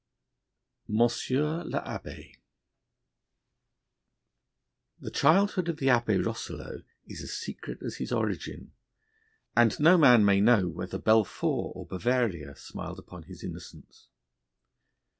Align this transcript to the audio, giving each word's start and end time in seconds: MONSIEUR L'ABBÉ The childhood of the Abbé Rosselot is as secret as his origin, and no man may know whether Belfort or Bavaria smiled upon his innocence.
MONSIEUR 0.87 1.63
L'ABBÉ 1.65 2.33
The 4.99 5.11
childhood 5.11 5.69
of 5.69 5.77
the 5.77 5.89
Abbé 5.89 6.25
Rosselot 6.25 6.85
is 7.05 7.21
as 7.21 7.33
secret 7.37 7.83
as 7.83 7.97
his 7.97 8.11
origin, 8.11 8.71
and 9.55 9.79
no 9.79 9.99
man 9.99 10.25
may 10.25 10.41
know 10.41 10.67
whether 10.67 10.97
Belfort 10.97 11.73
or 11.75 11.85
Bavaria 11.85 12.55
smiled 12.55 12.97
upon 12.97 13.25
his 13.25 13.43
innocence. 13.43 14.07